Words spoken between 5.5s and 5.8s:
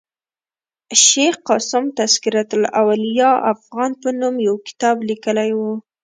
ؤ.